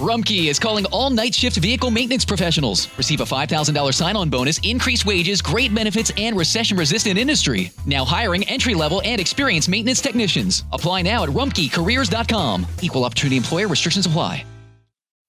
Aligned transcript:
Rumpke 0.00 0.48
is 0.48 0.58
calling 0.58 0.86
all 0.86 1.10
night 1.10 1.34
shift 1.34 1.58
vehicle 1.58 1.90
maintenance 1.90 2.24
professionals. 2.24 2.88
Receive 2.96 3.20
a 3.20 3.24
$5,000 3.24 3.92
sign 3.92 4.16
on 4.16 4.30
bonus, 4.30 4.58
increased 4.62 5.04
wages, 5.04 5.42
great 5.42 5.74
benefits, 5.74 6.10
and 6.16 6.38
recession 6.38 6.78
resistant 6.78 7.18
industry. 7.18 7.70
Now 7.84 8.06
hiring 8.06 8.42
entry 8.48 8.72
level 8.72 9.02
and 9.04 9.20
experienced 9.20 9.68
maintenance 9.68 10.00
technicians. 10.00 10.64
Apply 10.72 11.02
now 11.02 11.22
at 11.22 11.28
rumpkecareers.com. 11.28 12.66
Equal 12.80 13.04
opportunity 13.04 13.36
employer 13.36 13.68
restrictions 13.68 14.06
apply. 14.06 14.46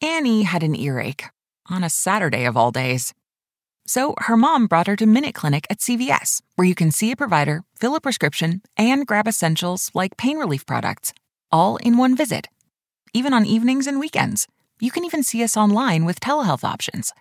Annie 0.00 0.44
had 0.44 0.62
an 0.62 0.76
earache 0.76 1.24
on 1.68 1.82
a 1.82 1.90
Saturday 1.90 2.44
of 2.44 2.56
all 2.56 2.70
days. 2.70 3.12
So 3.84 4.14
her 4.18 4.36
mom 4.36 4.68
brought 4.68 4.86
her 4.86 4.94
to 4.94 5.06
Minute 5.06 5.34
Clinic 5.34 5.66
at 5.70 5.78
CVS, 5.78 6.40
where 6.54 6.66
you 6.66 6.76
can 6.76 6.92
see 6.92 7.10
a 7.10 7.16
provider, 7.16 7.64
fill 7.74 7.96
a 7.96 8.00
prescription, 8.00 8.62
and 8.76 9.08
grab 9.08 9.26
essentials 9.26 9.90
like 9.92 10.16
pain 10.16 10.38
relief 10.38 10.64
products, 10.66 11.12
all 11.50 11.78
in 11.78 11.96
one 11.96 12.16
visit 12.16 12.46
even 13.14 13.34
on 13.34 13.44
evenings 13.44 13.86
and 13.86 14.00
weekends. 14.00 14.46
You 14.82 14.90
can 14.90 15.04
even 15.04 15.22
see 15.22 15.44
us 15.44 15.56
online 15.56 16.04
with 16.04 16.18
telehealth 16.18 16.64
options. 16.64 17.12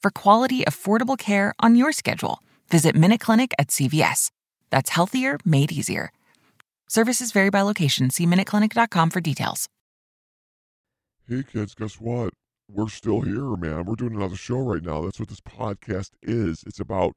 For 0.00 0.10
quality, 0.10 0.64
affordable 0.64 1.18
care 1.18 1.52
on 1.60 1.76
your 1.76 1.92
schedule, 1.92 2.38
visit 2.70 2.96
Minute 2.96 3.20
Clinic 3.20 3.52
at 3.58 3.68
CVS. 3.68 4.30
That's 4.70 4.88
healthier 4.88 5.38
made 5.44 5.72
easier. 5.72 6.10
Services 6.88 7.32
vary 7.32 7.50
by 7.50 7.60
location. 7.60 8.08
See 8.08 8.24
MinuteClinic.com 8.24 9.10
for 9.10 9.20
details. 9.20 9.68
Hey 11.28 11.42
kids, 11.42 11.74
guess 11.74 12.00
what? 12.00 12.32
We're 12.66 12.88
still 12.88 13.20
here, 13.20 13.56
man. 13.56 13.84
We're 13.84 13.94
doing 13.96 14.14
another 14.14 14.36
show 14.36 14.60
right 14.60 14.82
now. 14.82 15.02
That's 15.02 15.20
what 15.20 15.28
this 15.28 15.42
podcast 15.42 16.12
is. 16.22 16.64
It's 16.66 16.80
about 16.80 17.14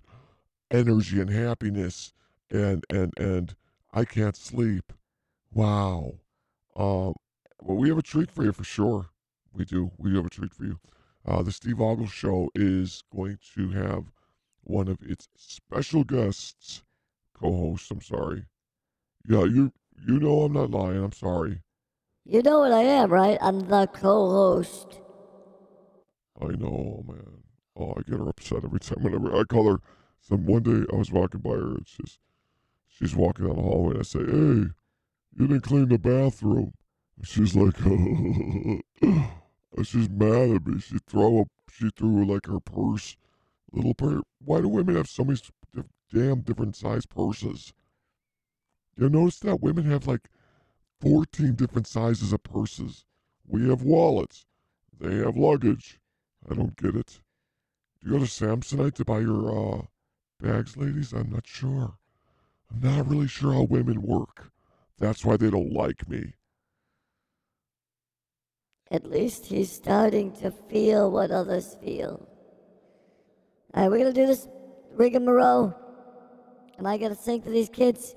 energy 0.71 1.21
and 1.21 1.29
happiness 1.29 2.11
and 2.51 2.83
and 2.89 3.13
and 3.17 3.55
I 3.93 4.03
can't 4.03 4.35
sleep. 4.35 4.91
Wow. 5.53 6.15
Um 6.75 7.13
well, 7.61 7.77
we 7.77 7.87
have 7.87 7.97
a 7.97 8.01
treat 8.03 8.29
for 8.29 8.43
you 8.43 8.51
for 8.51 8.65
sure. 8.65 9.07
We 9.53 9.65
do. 9.65 9.91
We 9.97 10.09
do 10.09 10.17
have 10.17 10.25
a 10.25 10.29
treat 10.29 10.53
for 10.53 10.65
you. 10.65 10.79
Uh, 11.25 11.41
the 11.43 11.51
Steve 11.51 11.79
Ogles 11.79 12.11
Show 12.11 12.49
is 12.55 13.03
going 13.15 13.37
to 13.55 13.69
have 13.69 14.11
one 14.63 14.87
of 14.87 14.97
its 15.01 15.27
special 15.35 16.03
guests, 16.03 16.83
co-host. 17.33 17.91
I'm 17.91 18.01
sorry. 18.01 18.45
Yeah, 19.27 19.43
you 19.45 19.71
you 20.05 20.19
know 20.19 20.41
I'm 20.43 20.53
not 20.53 20.71
lying. 20.71 21.03
I'm 21.03 21.11
sorry. 21.13 21.61
You 22.25 22.41
know 22.41 22.59
what 22.59 22.71
I 22.71 22.81
am, 22.83 23.11
right? 23.11 23.37
I'm 23.41 23.59
the 23.61 23.87
co-host. 23.93 24.99
I 26.41 26.47
know, 26.47 27.03
man. 27.07 27.43
Oh, 27.75 27.93
I 27.97 28.01
get 28.01 28.19
her 28.19 28.29
upset 28.29 28.63
every 28.63 28.79
time. 28.79 29.03
Whenever 29.03 29.35
I 29.35 29.43
call 29.43 29.69
her, 29.71 29.79
some 30.21 30.45
one 30.45 30.63
day 30.63 30.85
I 30.91 30.95
was 30.95 31.11
walking 31.11 31.41
by 31.41 31.51
her, 31.51 31.75
it's 31.77 31.91
just 31.91 32.19
she's 32.87 33.15
walking 33.15 33.45
down 33.47 33.55
the 33.57 33.61
hallway, 33.61 33.91
and 33.91 33.99
I 33.99 34.03
say, 34.03 34.19
"Hey, 34.19 34.71
you 35.37 35.47
didn't 35.47 35.61
clean 35.61 35.89
the 35.89 35.97
bathroom." 35.99 36.73
She's 37.23 37.55
like, 37.55 37.75
she's 39.81 40.09
mad 40.09 40.51
at 40.51 40.67
me. 40.67 40.79
She 40.79 40.97
throw 41.07 41.41
up. 41.41 41.47
She 41.71 41.89
threw 41.89 42.25
like 42.25 42.45
her 42.45 42.59
purse, 42.59 43.17
little 43.71 43.95
purse. 43.95 44.21
Why 44.43 44.61
do 44.61 44.67
women 44.67 44.95
have 44.95 45.09
so 45.09 45.23
many 45.23 45.39
damn 46.13 46.41
different 46.41 46.75
size 46.75 47.07
purses? 47.07 47.73
You 48.95 49.09
notice 49.09 49.39
that 49.39 49.61
women 49.61 49.85
have 49.85 50.05
like 50.05 50.29
fourteen 51.01 51.55
different 51.55 51.87
sizes 51.87 52.31
of 52.31 52.43
purses. 52.43 53.05
We 53.47 53.67
have 53.69 53.81
wallets. 53.81 54.45
They 54.99 55.15
have 55.15 55.35
luggage. 55.35 55.99
I 56.49 56.53
don't 56.53 56.77
get 56.77 56.95
it. 56.95 57.19
Do 57.99 58.11
you 58.11 58.19
go 58.19 58.25
to 58.25 58.29
Samsonite 58.29 58.93
to 58.95 59.05
buy 59.05 59.21
your 59.21 59.49
uh, 59.49 59.81
bags, 60.39 60.77
ladies? 60.77 61.13
I'm 61.13 61.31
not 61.31 61.47
sure. 61.47 61.97
I'm 62.71 62.79
not 62.81 63.07
really 63.07 63.27
sure 63.27 63.53
how 63.53 63.63
women 63.63 64.01
work. 64.01 64.51
That's 64.99 65.25
why 65.25 65.37
they 65.37 65.49
don't 65.49 65.73
like 65.73 66.07
me. 66.07 66.33
At 68.93 69.09
least 69.09 69.47
he's 69.47 69.71
starting 69.71 70.31
to 70.33 70.51
feel 70.51 71.09
what 71.09 71.31
others 71.31 71.75
feel. 71.83 72.27
All 73.73 73.81
right, 73.81 73.89
we're 73.89 73.97
going 73.97 74.13
to 74.13 74.21
do 74.21 74.27
this 74.27 74.47
rigmarole. 74.93 75.75
Am 76.77 76.85
I 76.85 76.99
going 76.99 77.13
to 77.13 77.19
sing 77.19 77.41
to 77.41 77.49
these 77.49 77.69
kids? 77.69 78.15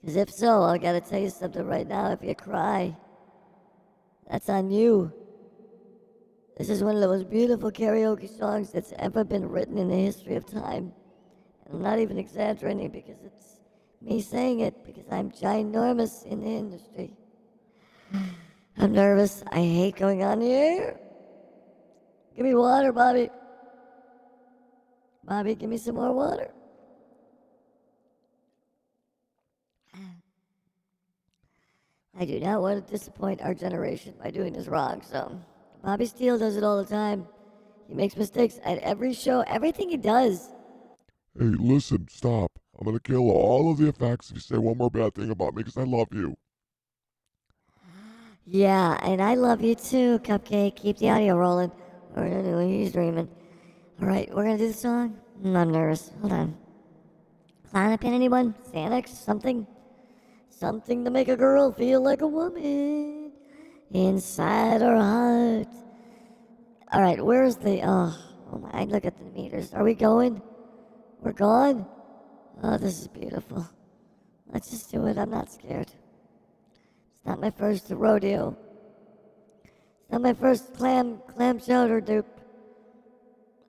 Because 0.00 0.16
if 0.16 0.28
so, 0.28 0.64
I 0.64 0.76
got 0.76 0.92
to 0.92 1.00
tell 1.00 1.20
you 1.20 1.30
something 1.30 1.64
right 1.64 1.86
now. 1.86 2.10
If 2.10 2.24
you 2.24 2.34
cry, 2.34 2.96
that's 4.28 4.48
on 4.48 4.72
you. 4.72 5.12
This 6.58 6.68
is 6.68 6.82
one 6.82 6.96
of 6.96 7.00
the 7.00 7.06
most 7.06 7.30
beautiful 7.30 7.70
karaoke 7.70 8.28
songs 8.28 8.72
that's 8.72 8.92
ever 8.98 9.22
been 9.22 9.48
written 9.48 9.78
in 9.78 9.88
the 9.88 9.94
history 9.96 10.34
of 10.34 10.46
time. 10.46 10.92
And 11.66 11.76
I'm 11.76 11.82
not 11.82 12.00
even 12.00 12.18
exaggerating 12.18 12.90
because 12.90 13.22
it's 13.24 13.60
me 14.00 14.20
saying 14.20 14.60
it 14.60 14.84
because 14.84 15.06
I'm 15.12 15.30
ginormous 15.30 16.26
in 16.26 16.40
the 16.40 16.50
industry. 16.50 17.16
I'm 18.78 18.92
nervous. 18.92 19.42
I 19.50 19.60
hate 19.60 19.96
going 19.96 20.22
on 20.22 20.42
air. 20.42 20.98
Give 22.34 22.44
me 22.44 22.54
water, 22.54 22.92
Bobby. 22.92 23.30
Bobby, 25.24 25.54
give 25.54 25.70
me 25.70 25.76
some 25.76 25.94
more 25.96 26.12
water. 26.12 26.50
I 32.18 32.24
do 32.24 32.40
not 32.40 32.62
want 32.62 32.84
to 32.84 32.92
disappoint 32.92 33.42
our 33.42 33.54
generation 33.54 34.14
by 34.22 34.30
doing 34.30 34.52
this 34.52 34.66
wrong, 34.66 35.02
so 35.02 35.40
Bobby 35.84 36.06
Steele 36.06 36.38
does 36.38 36.56
it 36.56 36.64
all 36.64 36.82
the 36.82 36.88
time. 36.88 37.26
He 37.88 37.94
makes 37.94 38.16
mistakes 38.16 38.58
at 38.64 38.78
every 38.78 39.12
show, 39.12 39.42
everything 39.42 39.90
he 39.90 39.96
does. 39.96 40.48
Hey, 41.38 41.44
listen, 41.44 42.08
stop. 42.10 42.50
I'm 42.80 42.92
to 42.92 43.00
kill 43.00 43.30
all 43.30 43.70
of 43.70 43.78
the 43.78 43.88
effects 43.88 44.30
if 44.30 44.36
you 44.36 44.40
say 44.40 44.58
one 44.58 44.78
more 44.78 44.90
bad 44.90 45.14
thing 45.14 45.30
about 45.30 45.54
me 45.54 45.62
because 45.62 45.76
I 45.76 45.84
love 45.84 46.08
you. 46.10 46.36
Yeah, 48.44 48.98
and 49.02 49.22
I 49.22 49.34
love 49.34 49.62
you 49.62 49.74
too, 49.74 50.18
Cupcake. 50.20 50.76
Keep 50.76 50.98
the 50.98 51.10
audio 51.10 51.36
rolling. 51.36 51.70
Or 52.16 52.24
anyway, 52.24 52.78
he's 52.78 52.92
dreaming. 52.92 53.28
All 54.00 54.08
right, 54.08 54.28
we're 54.34 54.44
gonna 54.44 54.58
do 54.58 54.68
the 54.68 54.74
song. 54.74 55.16
Mm, 55.42 55.56
I'm 55.56 55.70
nervous. 55.70 56.10
Hold 56.20 56.32
on. 56.32 56.56
Klonopin, 57.72 58.12
anyone? 58.12 58.54
Xanax? 58.72 59.08
Something? 59.08 59.66
Something 60.50 61.04
to 61.04 61.10
make 61.10 61.28
a 61.28 61.36
girl 61.36 61.72
feel 61.72 62.02
like 62.02 62.20
a 62.20 62.26
woman 62.26 63.32
inside 63.92 64.80
her 64.80 64.96
heart. 64.96 65.68
All 66.92 67.00
right, 67.00 67.24
where's 67.24 67.56
the? 67.56 67.80
Oh, 67.82 68.16
oh 68.52 68.58
my! 68.58 68.84
Look 68.84 69.04
at 69.04 69.16
the 69.16 69.24
meters. 69.24 69.72
Are 69.72 69.84
we 69.84 69.94
going? 69.94 70.42
We're 71.20 71.32
gone. 71.32 71.86
Oh, 72.62 72.76
this 72.76 73.00
is 73.00 73.08
beautiful. 73.08 73.66
Let's 74.52 74.70
just 74.70 74.90
do 74.90 75.06
it. 75.06 75.16
I'm 75.16 75.30
not 75.30 75.50
scared. 75.50 75.90
Not 77.32 77.40
my 77.40 77.50
first 77.50 77.86
rodeo. 77.88 78.54
It's 79.64 80.12
not 80.12 80.20
my 80.20 80.34
first 80.34 80.74
clam 80.74 81.18
clam 81.28 81.58
chowder 81.58 81.98
dupe. 81.98 82.26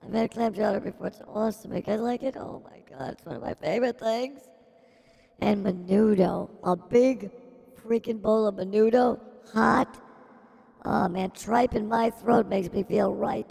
I've 0.04 0.12
had 0.12 0.32
clam 0.32 0.52
chowder 0.52 0.80
before. 0.80 1.06
It's 1.06 1.22
awesome. 1.26 1.72
You 1.72 1.80
guys 1.80 2.00
like 2.00 2.22
it? 2.22 2.36
Oh 2.36 2.62
my 2.62 2.80
god, 2.90 3.14
it's 3.14 3.24
one 3.24 3.36
of 3.36 3.40
my 3.40 3.54
favorite 3.54 3.98
things. 3.98 4.40
And 5.40 5.64
menudo, 5.64 6.50
a 6.62 6.76
big 6.76 7.30
freaking 7.82 8.20
bowl 8.20 8.46
of 8.46 8.56
menudo, 8.56 9.18
hot. 9.54 9.98
Oh 10.84 11.08
man, 11.08 11.30
tripe 11.30 11.74
in 11.74 11.88
my 11.88 12.10
throat 12.10 12.46
makes 12.46 12.70
me 12.70 12.82
feel 12.82 13.14
right. 13.14 13.50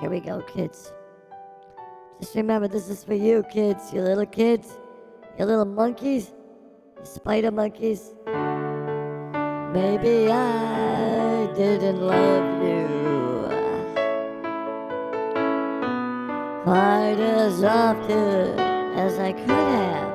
Here 0.00 0.08
we 0.08 0.20
go, 0.20 0.40
kids. 0.40 0.94
Just 2.22 2.34
remember, 2.36 2.68
this 2.68 2.88
is 2.88 3.04
for 3.04 3.12
you, 3.12 3.44
kids, 3.52 3.92
you 3.92 4.00
little 4.00 4.24
kids, 4.24 4.78
you 5.38 5.44
little 5.44 5.66
monkeys, 5.66 6.32
you 6.98 7.04
spider 7.04 7.50
monkeys. 7.50 8.14
Maybe 9.72 10.30
I 10.30 11.46
didn't 11.56 12.02
love 12.02 12.62
you 12.62 12.86
quite 16.62 17.18
as 17.18 17.64
often 17.64 18.58
as 18.98 19.18
I 19.18 19.32
could 19.32 19.48
have. 19.48 20.12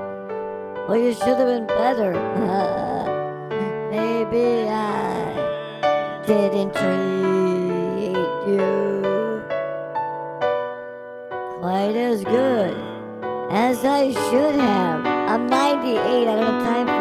Well, 0.88 0.98
you 0.98 1.12
should 1.12 1.40
have 1.40 1.48
been 1.48 1.66
better. 1.66 2.14
Maybe 3.90 4.70
I 4.70 6.22
didn't 6.28 6.76
treat 6.76 8.14
you 8.48 9.42
quite 11.60 11.96
as 11.96 12.24
good 12.24 12.78
as 13.50 13.84
I 13.84 14.12
should 14.12 14.54
have. 14.54 15.04
I'm 15.04 15.48
98, 15.48 15.98
I 15.98 16.36
don't 16.36 16.44
have 16.44 16.64
time 16.64 16.97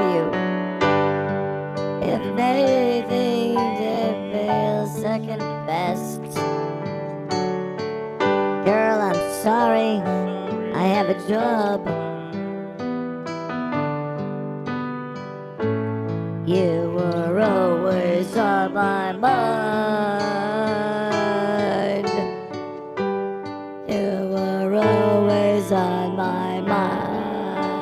best. 5.67 6.23
Girl, 8.65 9.01
I'm 9.01 9.21
sorry. 9.43 10.01
I 10.73 10.87
have 10.87 11.09
a 11.09 11.19
job. 11.29 11.87
You 16.47 16.93
were 16.95 17.41
always 17.41 18.37
on 18.37 18.75
my 18.75 19.13
mind. 19.13 19.67
You 23.89 24.29
were 24.33 24.75
always 24.77 25.73
on 25.73 26.17
my 26.17 26.61
mind. 26.61 27.73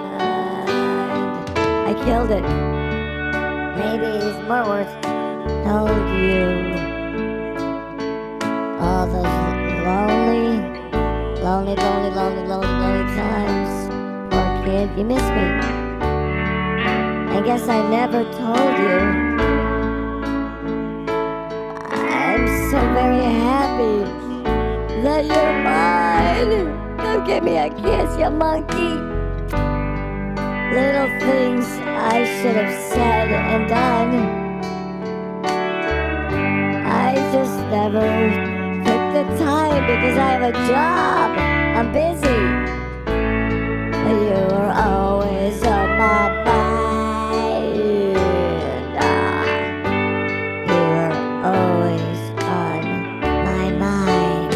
I 1.89 1.93
killed 2.05 2.31
it. 2.31 2.45
Maybe 3.77 4.15
more 4.49 4.65
words. 4.69 4.93
told 5.65 5.91
you 6.19 6.74
those 9.07 9.23
lonely, 9.85 10.59
lonely, 11.43 11.75
lonely, 11.77 12.11
lonely, 12.11 12.11
lonely, 12.11 12.47
lonely 12.49 13.15
times. 13.15 13.89
Poor 14.33 14.65
kid, 14.65 14.91
you 14.99 15.05
miss 15.05 15.23
me. 15.23 15.47
I 17.37 17.43
guess 17.45 17.69
I 17.69 17.83
never 17.91 18.25
told 18.33 18.75
you. 18.85 18.99
I'm 21.91 22.47
so 22.71 22.79
very 22.95 23.25
happy 23.25 24.05
that 25.03 25.25
you're 25.27 25.55
mine. 25.63 26.97
Come 26.99 27.27
give 27.27 27.43
me 27.45 27.59
a 27.59 27.69
kiss, 27.69 28.17
you 28.19 28.31
monkey. 28.31 28.95
Little 30.75 31.11
things 31.21 31.67
I 32.15 32.25
should 32.41 32.57
have 32.57 32.93
said 32.93 33.29
and 33.33 33.69
done. 33.69 34.15
I 36.87 37.15
just 37.33 37.59
never 37.71 38.54
the 39.15 39.23
time 39.39 39.87
because 39.87 40.19
I 40.19 40.31
have 40.33 40.43
a 40.43 40.53
job. 40.67 41.39
I'm 41.79 41.93
busy. 41.93 42.41
But 44.03 44.17
you 44.27 44.43
were 44.53 44.73
always 44.75 45.63
on 45.63 45.89
my 45.97 46.43
mind. 46.45 48.17
You 50.69 50.83
were 50.95 51.15
always 51.47 52.21
on 52.43 52.83
my 53.47 53.67
mind. 53.85 54.53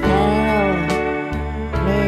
Tell 0.00 0.72
me. 1.84 2.02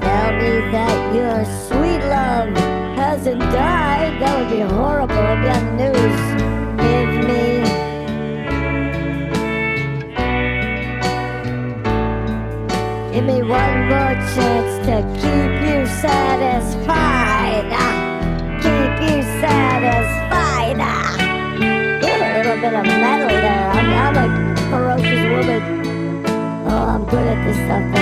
Tell 0.00 0.30
me 0.40 0.52
that 0.74 0.98
your 1.14 1.38
sweet 1.68 2.02
love 2.02 2.67
hasn't 3.18 3.40
died. 3.40 4.22
That 4.22 4.38
would 4.38 4.48
be 4.48 4.60
horrible. 4.60 5.16
It'd 5.16 5.42
be 5.42 5.48
on 5.50 5.64
the 5.66 5.90
news. 5.90 6.18
Give 6.78 7.12
me. 7.26 7.42
Give 13.12 13.24
me 13.24 13.42
one 13.42 13.78
more 13.90 14.14
chance 14.34 14.72
to 14.86 14.96
keep 15.18 15.52
you 15.66 15.78
satisfied. 15.98 17.66
Ah, 17.72 18.60
Keep 18.62 18.94
you 19.10 19.22
satisfied. 19.42 20.78
Ah. 20.78 21.18
A 21.58 22.38
little 22.38 22.56
bit 22.62 22.74
of 22.74 22.84
metal 22.84 23.28
there. 23.28 23.70
I'm, 23.78 24.16
I'm 24.16 24.16
a 24.22 24.56
ferocious 24.70 25.22
woman. 25.34 25.62
Oh, 26.68 26.84
I'm 26.94 27.04
good 27.06 27.26
at 27.26 27.44
this 27.44 27.56
stuff. 27.56 27.97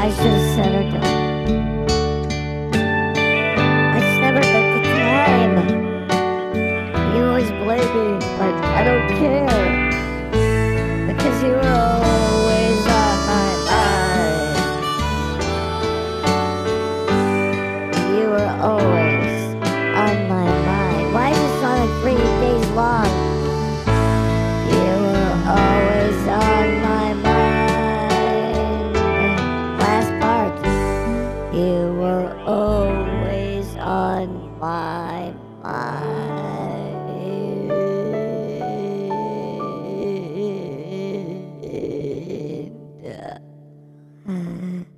I 0.00 0.10
should 0.10 0.26
have 0.26 0.54
said 0.54 0.72
or 0.78 0.84
done. 0.92 1.04
I 3.94 3.98
just 3.98 4.20
never 4.20 4.40
took 4.40 4.66
the 4.76 4.82
time. 4.94 5.54
You 7.16 7.20
always 7.24 7.50
blame 7.62 7.90
me, 7.96 8.08
but 8.38 8.54
I 8.78 8.84
don't 8.84 9.08
care. 9.18 9.66
Because 11.08 11.36
you 11.42 11.50
were 11.50 11.74
always 11.90 12.80
on 13.02 13.16
my 13.32 13.50
mind. 13.66 14.56
You 18.18 18.26
were 18.30 18.52
always 18.62 18.97
always 34.18 34.28
on 34.28 34.58
my 34.58 35.34
mind. 35.62 36.98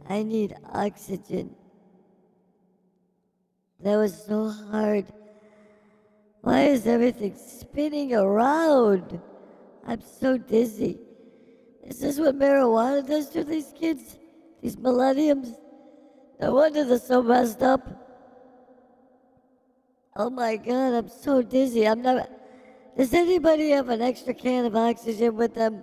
I 0.09 0.25
need 0.25 0.57
oxygen. 0.73 1.55
That 3.81 3.97
was 3.97 4.25
so 4.27 4.49
hard. 4.49 5.07
Why 6.43 6.63
is 6.63 6.87
everything 6.87 7.37
spinning 7.37 8.15
around? 8.15 9.21
I'm 9.87 10.01
so 10.01 10.37
dizzy. 10.37 10.99
Is 11.85 12.01
this 12.01 12.19
what 12.19 12.37
marijuana 12.39 13.07
does 13.07 13.29
to 13.31 13.45
these 13.45 13.73
kids? 13.79 14.19
These 14.61 14.77
millenniums? 14.77 15.55
No 16.41 16.55
wonder 16.55 16.85
they're 16.85 16.99
so 16.99 17.23
messed 17.23 17.63
up. 17.63 18.00
Oh 20.23 20.29
my 20.29 20.57
god, 20.57 20.93
I'm 20.93 21.09
so 21.09 21.41
dizzy. 21.41 21.89
I'm 21.89 22.03
not. 22.03 22.29
Does 22.95 23.15
anybody 23.15 23.71
have 23.71 23.89
an 23.89 24.03
extra 24.03 24.35
can 24.35 24.67
of 24.67 24.77
oxygen 24.77 25.35
with 25.35 25.55
them? 25.55 25.83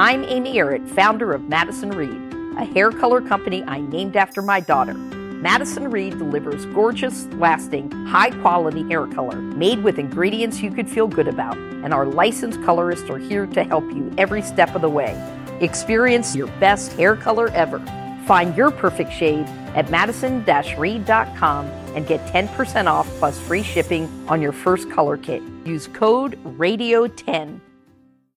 I'm 0.00 0.24
Amy 0.24 0.54
Errett, 0.54 0.88
founder 0.88 1.34
of 1.34 1.50
Madison 1.50 1.90
Reed, 1.90 2.32
a 2.56 2.64
hair 2.64 2.90
color 2.90 3.20
company 3.20 3.62
I 3.64 3.82
named 3.82 4.16
after 4.16 4.40
my 4.40 4.58
daughter. 4.58 4.94
Madison 4.94 5.90
Reed 5.90 6.16
delivers 6.16 6.64
gorgeous, 6.64 7.26
lasting, 7.34 7.90
high 8.06 8.30
quality 8.40 8.82
hair 8.88 9.06
color 9.08 9.36
made 9.36 9.84
with 9.84 9.98
ingredients 9.98 10.62
you 10.62 10.70
could 10.70 10.88
feel 10.88 11.06
good 11.06 11.28
about, 11.28 11.54
and 11.58 11.92
our 11.92 12.06
licensed 12.06 12.62
colorists 12.62 13.10
are 13.10 13.18
here 13.18 13.44
to 13.48 13.62
help 13.62 13.84
you 13.92 14.10
every 14.16 14.40
step 14.40 14.74
of 14.74 14.80
the 14.80 14.88
way. 14.88 15.14
Experience 15.60 16.34
your 16.34 16.46
best 16.60 16.94
hair 16.94 17.14
color 17.14 17.48
ever. 17.48 17.78
Find 18.24 18.56
your 18.56 18.70
perfect 18.70 19.12
shade 19.12 19.44
at 19.74 19.90
madison 19.90 20.42
reed.com 20.78 21.66
and 21.94 22.06
get 22.06 22.26
10% 22.28 22.86
off 22.86 23.06
plus 23.18 23.38
free 23.38 23.62
shipping 23.62 24.08
on 24.30 24.40
your 24.40 24.52
first 24.52 24.90
color 24.90 25.18
kit. 25.18 25.42
Use 25.66 25.88
code 25.88 26.42
RADIO10 26.56 27.60